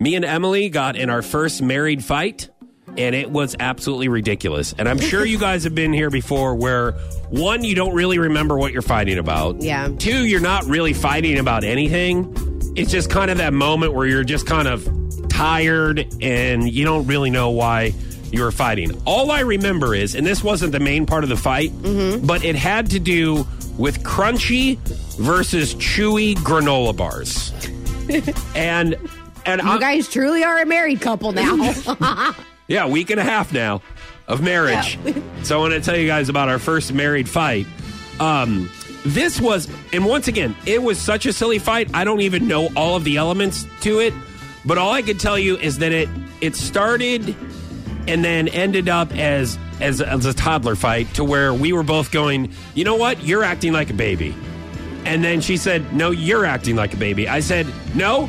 [0.00, 2.48] Me and Emily got in our first married fight,
[2.96, 4.74] and it was absolutely ridiculous.
[4.78, 6.92] And I'm sure you guys have been here before where
[7.28, 9.60] one, you don't really remember what you're fighting about.
[9.60, 9.88] Yeah.
[9.98, 12.34] Two, you're not really fighting about anything.
[12.76, 14.88] It's just kind of that moment where you're just kind of
[15.28, 17.92] tired and you don't really know why
[18.32, 18.98] you were fighting.
[19.04, 22.26] All I remember is, and this wasn't the main part of the fight, mm-hmm.
[22.26, 23.46] but it had to do
[23.76, 24.78] with crunchy
[25.18, 27.52] versus chewy granola bars.
[28.54, 28.96] and
[29.46, 32.34] and You I, guys truly are a married couple now.
[32.68, 33.82] yeah, week and a half now
[34.28, 34.98] of marriage.
[35.42, 37.66] so I want to tell you guys about our first married fight.
[38.18, 38.70] Um,
[39.04, 41.90] this was, and once again, it was such a silly fight.
[41.94, 44.12] I don't even know all of the elements to it,
[44.64, 46.08] but all I can tell you is that it
[46.40, 47.34] it started
[48.06, 52.12] and then ended up as as, as a toddler fight to where we were both
[52.12, 54.34] going, you know what, you're acting like a baby.
[55.06, 57.26] And then she said, no, you're acting like a baby.
[57.26, 58.28] I said, no,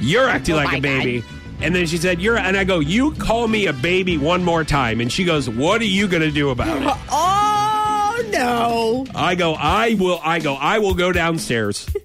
[0.00, 1.24] you're acting Oh like a baby.
[1.62, 4.64] And then she said, "You're," and I go, "You call me a baby one more
[4.64, 9.06] time." And she goes, "What are you going to do about it?" oh no!
[9.14, 11.88] I go, "I will." I go, "I will go downstairs."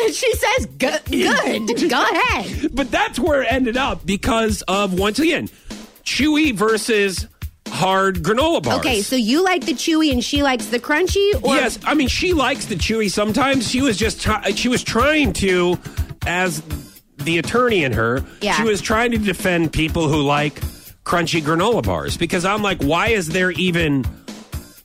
[0.00, 1.90] And she says, "Good, good.
[1.90, 5.48] Go ahead." But that's where it ended up because of once again,
[6.04, 7.26] chewy versus
[7.66, 8.78] hard granola bars.
[8.78, 12.06] Okay, so you like the chewy and she likes the crunchy, or yes, I mean
[12.06, 13.10] she likes the chewy.
[13.10, 15.76] Sometimes she was just try- she was trying to,
[16.26, 16.62] as
[17.18, 18.54] the attorney in her, Yeah.
[18.54, 20.54] she was trying to defend people who like
[21.04, 24.04] crunchy granola bars because I'm like, why is there even?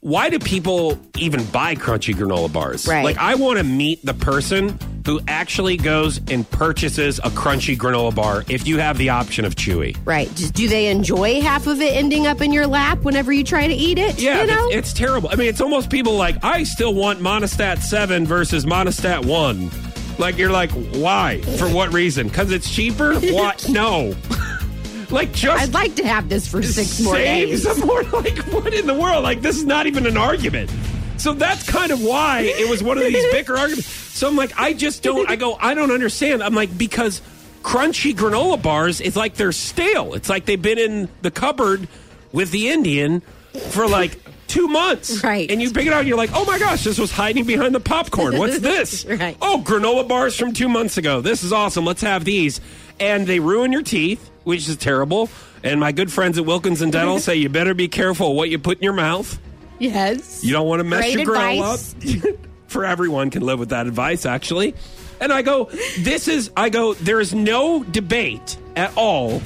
[0.01, 2.85] Why do people even buy crunchy granola bars?
[2.85, 3.05] Right.
[3.05, 8.13] Like, I want to meet the person who actually goes and purchases a crunchy granola
[8.13, 9.95] bar if you have the option of chewy.
[10.03, 10.27] right?
[10.35, 13.65] Just, do they enjoy half of it ending up in your lap whenever you try
[13.65, 14.19] to eat it?
[14.21, 14.67] Yeah, you know.
[14.67, 15.29] it's, it's terrible.
[15.31, 19.69] I mean, it's almost people like I still want Monistat seven versus Monistat one.
[20.17, 21.41] Like you're like, why?
[21.57, 22.27] For what reason?
[22.27, 23.15] Because it's cheaper?
[23.15, 23.67] What?
[23.73, 24.13] No.
[25.09, 27.63] like just I'd like to have this for six more days.
[27.63, 28.03] some more.
[28.11, 29.23] Like what in the world?
[29.23, 30.71] Like this is not even an argument.
[31.17, 33.87] So that's kind of why it was one of these bicker arguments.
[33.87, 35.29] So I'm like, I just don't.
[35.29, 36.43] I go, I don't understand.
[36.43, 37.21] I'm like because
[37.63, 40.13] crunchy granola bars, it's like they're stale.
[40.13, 41.87] It's like they've been in the cupboard
[42.31, 43.21] with the Indian
[43.69, 44.19] for like
[44.53, 45.23] two months.
[45.23, 45.49] Right.
[45.49, 47.73] And you pick it out and you're like, oh my gosh, this was hiding behind
[47.73, 48.37] the popcorn.
[48.37, 49.05] What's this?
[49.05, 49.35] Right.
[49.41, 51.21] Oh, granola bars from two months ago.
[51.21, 51.85] This is awesome.
[51.85, 52.61] Let's have these.
[52.99, 55.29] And they ruin your teeth, which is terrible.
[55.63, 58.77] And my good friends at Wilkinson Dental say you better be careful what you put
[58.77, 59.39] in your mouth.
[59.79, 60.43] yes.
[60.43, 61.95] You don't want to mess Great your advice.
[62.23, 62.35] up.
[62.67, 64.73] For everyone can live with that advice, actually.
[65.21, 65.65] And I go,
[65.99, 69.41] this is, I go, there is no debate at all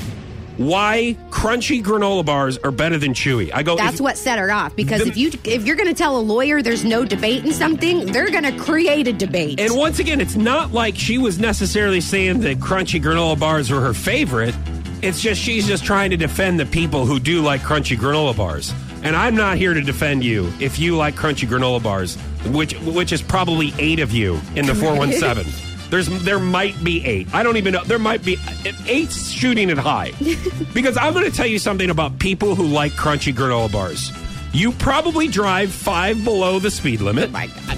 [0.58, 3.52] why crunchy granola bars are better than chewy.
[3.54, 4.76] I go, That's what set her off.
[4.76, 7.54] Because The- if you if you're going to tell a lawyer there's no debate in
[7.54, 9.60] something, they're going to create a debate.
[9.60, 13.82] And once again, it's not like she was necessarily saying that crunchy granola bars were
[13.82, 14.56] her favorite.
[15.02, 18.74] It's just she's just trying to defend the people who do like crunchy granola bars.
[19.04, 22.16] And I'm not here to defend you if you like crunchy granola bars,
[22.48, 25.77] which which is probably eight of you in the 417.
[25.90, 27.34] There's there might be eight.
[27.34, 27.84] I don't even know.
[27.84, 28.38] There might be
[28.86, 30.12] eight shooting it high.
[30.74, 34.12] because I'm going to tell you something about people who like crunchy granola bars.
[34.54, 37.32] You probably drive five below the speed limit.
[37.32, 37.78] my God.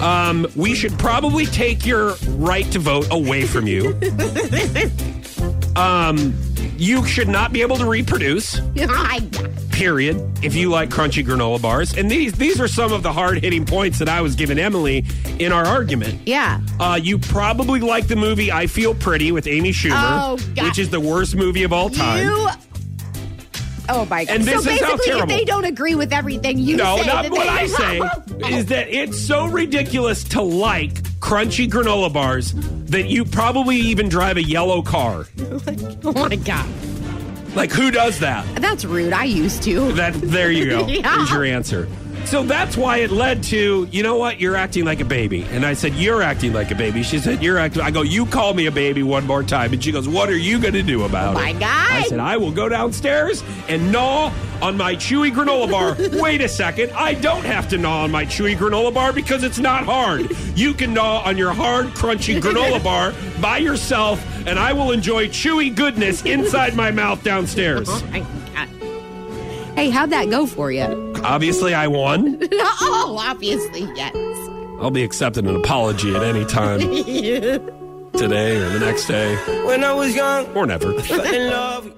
[0.00, 3.98] Um, we should probably take your right to vote away from you.
[5.76, 6.34] um,
[6.76, 8.60] you should not be able to reproduce.
[8.74, 9.65] My God.
[9.76, 10.42] Period.
[10.42, 13.66] If you like crunchy granola bars, and these these are some of the hard hitting
[13.66, 15.04] points that I was giving Emily
[15.38, 16.20] in our argument.
[16.26, 16.60] Yeah.
[16.80, 20.88] Uh, you probably like the movie I Feel Pretty with Amy Schumer, Oh, which is
[20.88, 22.24] the worst movie of all time.
[22.24, 22.48] You.
[23.90, 24.34] Oh my God.
[24.34, 27.06] And this so is how basically, if they don't agree with everything you No, say,
[27.06, 27.98] not what I say.
[28.56, 32.54] is that it's so ridiculous to like crunchy granola bars
[32.90, 35.26] that you probably even drive a yellow car.
[36.02, 36.66] oh my God.
[37.56, 38.44] Like who does that?
[38.60, 39.14] That's rude.
[39.14, 39.90] I used to.
[39.92, 40.86] That there you go.
[40.96, 41.16] Yeah.
[41.16, 41.88] Here's your answer.
[42.26, 45.44] So that's why it led to, you know what, you're acting like a baby.
[45.50, 47.04] And I said, You're acting like a baby.
[47.04, 49.72] She said, You're acting I go, You call me a baby one more time.
[49.72, 51.60] And she goes, What are you gonna do about Oh my it?
[51.60, 51.92] God.
[51.92, 55.96] I said, I will go downstairs and gnaw on my chewy granola bar.
[56.20, 56.90] Wait a second.
[56.92, 60.28] I don't have to gnaw on my chewy granola bar because it's not hard.
[60.56, 65.28] You can gnaw on your hard, crunchy granola bar by yourself, and I will enjoy
[65.28, 67.88] chewy goodness inside my mouth downstairs.
[68.10, 68.26] My.
[69.76, 71.12] Hey, how'd that go for you?
[71.28, 72.38] Obviously, I won.
[72.52, 74.14] oh, obviously, yes.
[74.80, 76.80] I'll be accepting an apology at any time.
[78.16, 79.34] Today or the next day
[79.66, 80.98] When I was young, or never.
[81.02, 81.92] fell in love.